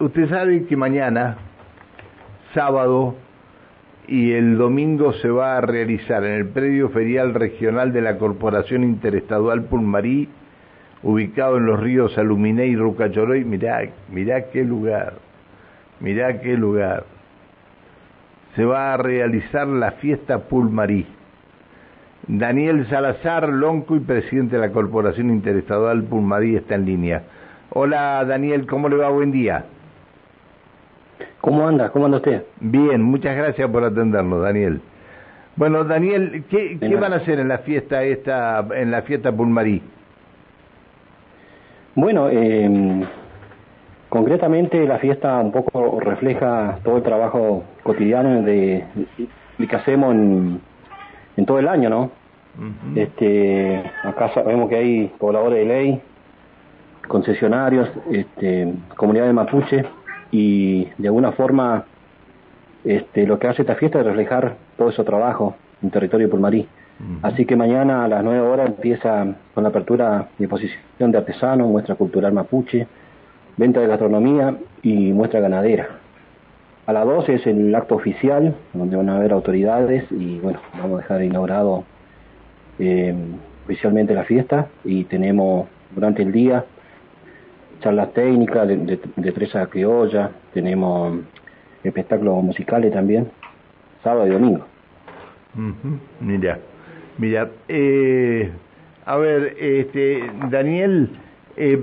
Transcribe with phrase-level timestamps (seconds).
[0.00, 1.36] usted sabe que mañana,
[2.54, 3.16] sábado
[4.08, 8.82] y el domingo se va a realizar en el predio ferial regional de la Corporación
[8.82, 10.28] Interestadual Pulmarí,
[11.02, 13.44] ubicado en los ríos Aluminé y Rucachoroy.
[13.44, 15.14] Mirá, mirá qué lugar,
[16.00, 17.04] mirá qué lugar.
[18.56, 21.06] Se va a realizar la fiesta Pulmarí.
[22.26, 27.22] Daniel Salazar Lonco y presidente de la Corporación Interestadual Pulmarí está en línea.
[27.70, 29.10] Hola Daniel, ¿cómo le va?
[29.10, 29.64] Buen día.
[31.40, 31.90] ¿Cómo anda?
[31.90, 32.44] ¿Cómo anda usted?
[32.60, 34.80] Bien, muchas gracias por atendernos, Daniel.
[35.56, 39.82] Bueno, Daniel, ¿qué, ¿qué van a hacer en la fiesta esta, en la fiesta Pulmarí?
[41.94, 43.04] Bueno, eh,
[44.08, 48.84] concretamente la fiesta un poco refleja todo el trabajo cotidiano de,
[49.58, 50.60] de que hacemos en,
[51.36, 52.02] en, todo el año, ¿no?
[52.02, 52.98] Uh -huh.
[52.98, 56.00] Este, acá sabemos que hay pobladores de ley,
[57.08, 59.84] concesionarios, este, comunidad de mapuche
[60.30, 61.84] y de alguna forma
[62.84, 66.60] este, lo que hace esta fiesta es reflejar todo ese trabajo en territorio pulmarí.
[66.60, 67.18] Uh -huh.
[67.22, 71.68] Así que mañana a las 9 horas empieza con la apertura de exposición de artesanos,
[71.68, 72.86] muestra cultural mapuche,
[73.56, 75.88] venta de gastronomía y muestra ganadera.
[76.86, 80.98] A las 12 es el acto oficial, donde van a haber autoridades y bueno, vamos
[80.98, 81.84] a dejar inaugurado
[82.78, 83.14] eh,
[83.64, 86.64] oficialmente la fiesta y tenemos durante el día
[87.80, 88.76] charlas técnicas de,
[89.16, 91.20] de, Teresa Criolla, tenemos
[91.82, 93.30] espectáculos musicales también,
[94.02, 94.66] sábado y domingo.
[96.20, 96.58] Mira,
[97.18, 98.50] mira, eh,
[99.04, 101.10] a ver, este, Daniel,
[101.56, 101.82] eh,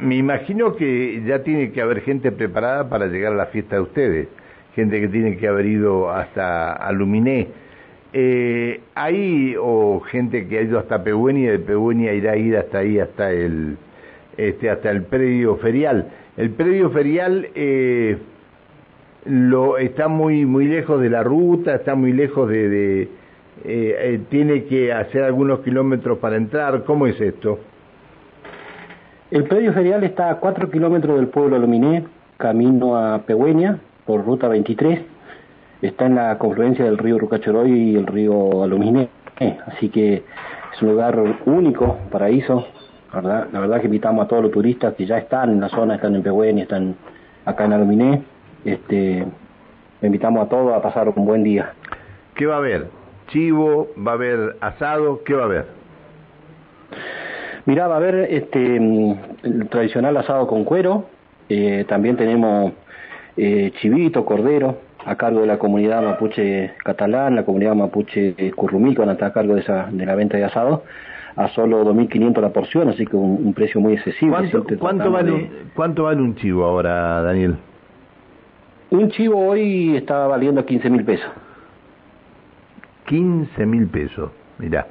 [0.00, 3.82] me imagino que ya tiene que haber gente preparada para llegar a la fiesta de
[3.82, 4.28] ustedes,
[4.74, 7.48] gente que tiene que haber ido hasta Aluminé.
[8.12, 12.78] Eh, ¿Hay o gente que ha ido hasta Pehuenia de Pehuenia irá a ir hasta
[12.78, 13.76] ahí, hasta el
[14.36, 16.08] este, hasta el predio ferial.
[16.36, 18.18] El predio ferial eh,
[19.24, 23.08] lo está muy muy lejos de la ruta, está muy lejos de, eh,
[23.64, 26.84] eh, tiene que hacer algunos kilómetros para entrar.
[26.84, 27.58] ¿Cómo es esto?
[29.30, 32.04] El predio ferial está a 4 kilómetros del pueblo Lominé,
[32.36, 35.00] camino a Pehueña, por ruta 23.
[35.82, 39.08] Está en la confluencia del río Rucachoroy y el río Aluminé.
[39.66, 40.22] Así que
[40.72, 42.66] es un lugar único, paraíso,
[43.16, 43.48] ¿verdad?
[43.52, 46.14] La verdad que invitamos a todos los turistas que ya están en la zona, están
[46.14, 46.94] en Pehuen, están
[47.44, 48.22] acá en Aluminé,
[48.64, 49.26] este,
[50.02, 51.72] invitamos a todos a pasar un buen día.
[52.34, 52.88] ¿Qué va a haber?
[53.28, 53.88] ¿Chivo?
[54.06, 55.22] ¿Va a haber asado?
[55.24, 55.66] ¿Qué va a haber?
[57.64, 61.06] Mirá, va a haber este, el tradicional asado con cuero,
[61.48, 62.72] eh, también tenemos
[63.36, 69.08] eh, chivito, cordero, a cargo de la comunidad mapuche catalán, la comunidad mapuche currumí, van
[69.08, 70.82] a estar a cargo de, esa, de la venta de asado
[71.36, 74.50] a solo 2.500 la porción, así que un, un precio muy accesible.
[74.50, 75.50] ¿Cuánto, ¿cuánto vale, de...
[75.74, 77.56] ¿Cuánto vale un chivo ahora, Daniel?
[78.90, 81.28] Un chivo hoy está valiendo 15 mil pesos.
[83.06, 84.86] 15 mil pesos, mirá,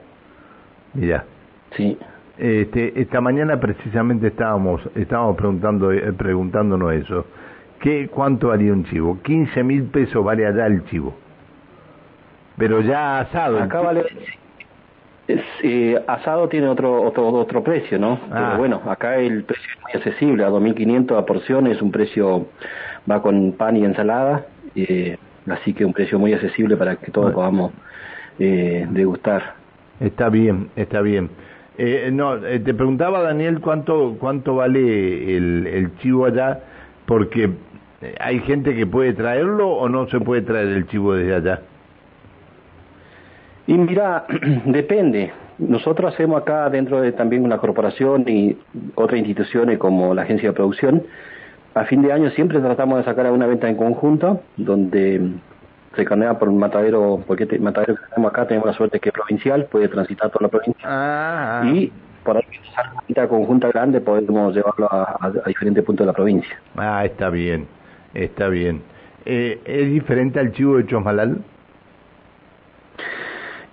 [0.94, 1.26] mirá.
[1.76, 1.98] Sí.
[2.38, 7.26] Este, esta mañana precisamente estábamos estábamos preguntando eh, preguntándonos eso.
[7.80, 9.20] ¿Qué, ¿Cuánto valía un chivo?
[9.24, 11.14] 15 mil pesos vale allá el chivo.
[12.58, 13.60] Pero ya asado.
[13.60, 14.06] Acá vale
[15.28, 18.20] eh, asado tiene otro otro otro precio, ¿no?
[18.32, 18.48] Ah.
[18.48, 22.48] Pero bueno, acá el precio es muy accesible, a 2.500 a porción es un precio,
[23.10, 25.18] va con pan y ensalada, eh,
[25.50, 27.72] así que un precio muy accesible para que todos podamos
[28.40, 29.56] eh, degustar.
[30.00, 31.30] Está bien, está bien.
[31.78, 36.60] Eh, no, eh, te preguntaba Daniel cuánto cuánto vale el, el chivo allá,
[37.06, 37.50] porque
[38.20, 41.62] hay gente que puede traerlo o no se puede traer el chivo desde allá.
[43.68, 44.26] Y mira,
[44.66, 45.32] depende.
[45.58, 48.58] Nosotros hacemos acá dentro de también una corporación y
[48.96, 51.04] otras instituciones como la agencia de producción,
[51.76, 55.30] a fin de año siempre tratamos de sacar una venta en conjunto, donde
[55.96, 59.10] se canea por un matadero, porque el matadero que tenemos acá tenemos la suerte que
[59.10, 60.82] es provincial, puede transitar toda la provincia.
[60.84, 61.92] Ah, y
[62.24, 62.44] por ahí
[62.74, 66.58] una venta conjunta grande podemos llevarlo a, a, a, diferentes puntos de la provincia.
[66.78, 67.68] Ah, está bien,
[68.14, 68.82] está bien.
[69.26, 71.40] Eh, ¿Es diferente al chivo de Chosmalal?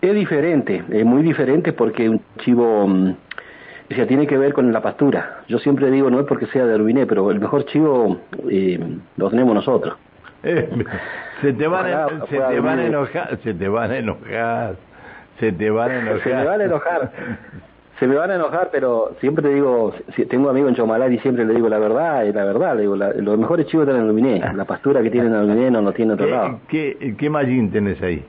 [0.03, 4.83] Es diferente, es muy diferente porque un chivo, o sea, tiene que ver con la
[4.83, 5.43] pastura.
[5.47, 8.19] Yo siempre digo, no es porque sea de Arbiné, pero el mejor chivo
[8.51, 8.81] eh,
[9.17, 9.97] lo tenemos nosotros.
[10.43, 10.69] Eh,
[11.41, 14.75] se te van, a, se te van a enojar, se te van a enojar,
[15.39, 16.21] se te van a enojar.
[16.25, 17.11] Se me van a enojar.
[18.01, 21.21] se me van a enojar, pero siempre te digo, si tengo amigos en Chomalal y
[21.21, 24.01] siempre le digo la verdad, y la verdad, le digo, la, los mejores chivos están
[24.01, 26.61] en Aluminé, la pastura que tienen en Aluminé no lo tiene otro ¿Qué, lado.
[26.67, 28.25] ¿Qué, qué mallín tenés ahí?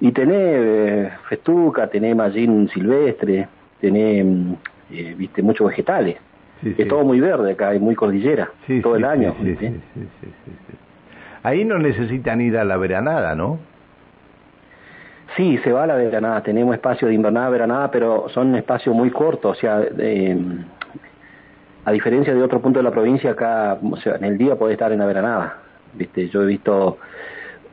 [0.00, 3.48] Y tenés eh, festuca, tenés mallín silvestre,
[3.80, 4.26] tenés,
[4.90, 6.16] eh, viste, muchos vegetales.
[6.62, 8.50] es todo muy verde acá, hay muy cordillera,
[8.82, 9.34] todo el año.
[11.42, 13.58] Ahí no necesitan ir a la veranada, ¿no?
[15.36, 19.10] Sí, se va a la veranada, tenemos espacio de invernada, veranada, pero son espacios muy
[19.10, 19.80] cortos, o sea,
[21.84, 24.72] a diferencia de otro punto de la provincia, acá o sea, en el día puede
[24.72, 25.58] estar en la veranada,
[25.94, 26.28] ¿viste?
[26.28, 26.98] Yo he visto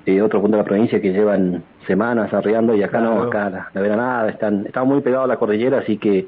[0.08, 3.70] eh, otro punto de la provincia que llevan semanas arriando y acá no, acá la,
[3.74, 6.28] la, veranada, están, están muy pegados a la cordillera, así que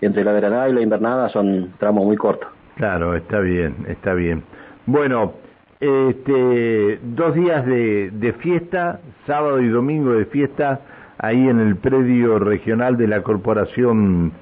[0.00, 2.48] entre la veranada y la invernada son tramos muy cortos.
[2.74, 4.42] Claro, está bien, está bien.
[4.86, 5.34] Bueno,
[5.78, 10.80] este, dos días de, de fiesta, sábado y domingo de fiesta,
[11.18, 14.32] ahí en el predio regional de la Corporación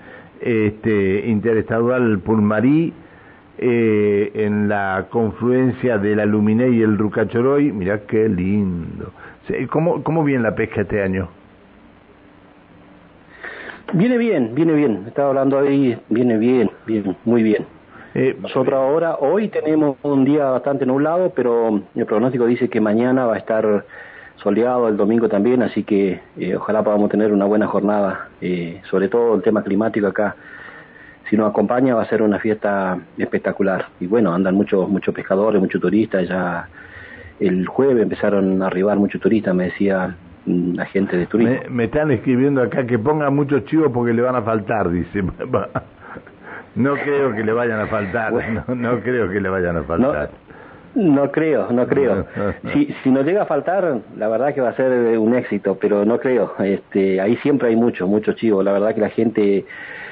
[0.41, 2.95] este, Interestadual Pulmarí,
[3.59, 7.73] eh, en la confluencia de la Luminé y el Rucachoroy.
[7.73, 9.13] Mirá qué lindo.
[9.71, 11.29] ¿Cómo, ¿Cómo viene la pesca este año?
[13.95, 15.05] Viene bien, viene bien.
[15.07, 17.67] Estaba hablando ahí, viene bien, bien, muy bien.
[18.15, 23.27] Eh, Nosotros ahora, hoy tenemos un día bastante nublado, pero el pronóstico dice que mañana
[23.27, 23.85] va a estar
[24.37, 29.09] soleado, el domingo también, así que eh, ojalá podamos tener una buena jornada, eh, sobre
[29.09, 30.37] todo el tema climático acá.
[31.29, 33.87] Si nos acompaña va a ser una fiesta espectacular.
[34.01, 36.69] Y bueno, andan muchos muchos pescadores, muchos turistas, ya
[37.41, 40.17] el jueves empezaron a arribar muchos turistas, me decía
[40.47, 41.57] mm, la gente de turismo.
[41.71, 45.23] Me, están escribiendo acá que pongan muchos chivos porque le van a faltar, dice.
[46.75, 50.31] No creo que le vayan a faltar, no, no, creo que le vayan a faltar.
[50.31, 50.49] No,
[51.31, 52.27] creo, no creo.
[52.73, 56.05] si, si nos llega a faltar, la verdad que va a ser un éxito, pero
[56.05, 56.55] no creo.
[56.59, 58.63] Este, ahí siempre hay mucho, mucho chivo.
[58.63, 59.65] La verdad que la gente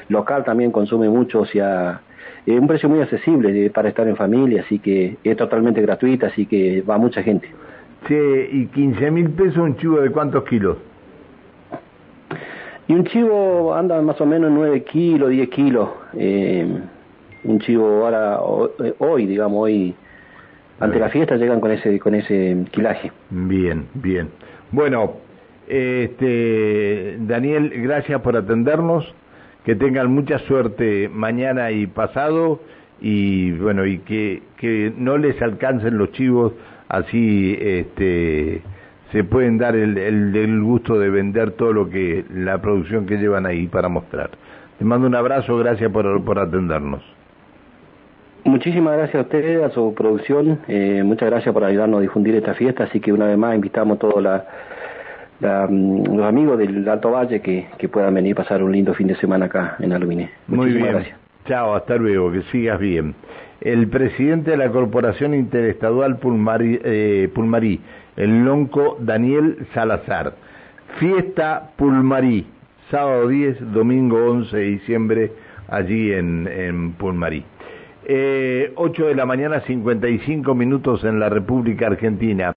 [0.09, 2.01] local también consume mucho, o sea,
[2.47, 6.47] es un precio muy accesible para estar en familia, así que es totalmente gratuita, así
[6.47, 7.49] que va mucha gente.
[8.07, 10.77] Sí, ¿y 15 mil pesos un chivo de cuántos kilos?
[12.87, 15.89] Y un chivo anda más o menos 9 kilos, 10 kilos.
[16.17, 16.65] Eh,
[17.43, 19.95] un chivo ahora, hoy, digamos, hoy,
[20.81, 23.11] ante la fiesta llegan con ese, con ese quilaje.
[23.31, 24.29] Bien, bien.
[24.73, 25.15] Bueno,
[25.69, 29.15] este, Daniel, gracias por atendernos.
[29.65, 32.61] Que tengan mucha suerte mañana y pasado
[33.01, 36.53] y bueno, y que, que no les alcancen los chivos
[36.89, 38.63] así, este,
[39.13, 43.47] se pueden dar el, el, gusto de vender todo lo que la producción que llevan
[43.47, 44.31] ahí para mostrar.
[44.79, 47.03] Te mando un abrazo, gracias por, por atendernos.
[48.47, 52.55] Muchísimas gracias a ustedes, a su producción, eh, muchas gracias por ayudarnos a difundir esta
[52.55, 54.47] fiesta, así que una vez más invitamos a todos la,
[55.69, 59.09] mm, los amigos del Alto Valle que, que puedan venir a pasar un lindo fin
[59.09, 60.31] de semana acá en Aluminé.
[60.47, 60.87] Muy bien.
[60.87, 61.19] Gracias.
[61.47, 63.15] Chao, hasta luego, que sigas bien.
[63.61, 67.81] El presidente de la Corporación Interestadual Pulmarí, eh, Pulmarí
[68.17, 70.35] el lonco Daniel Salazar.
[70.99, 72.47] Fiesta Pulmarí,
[72.91, 75.33] sábado 10, domingo 11 de diciembre,
[75.69, 77.45] allí en, en Pulmarí.
[78.09, 82.45] Eh, 8 de la mañana, 55 minutos en la República Argentina.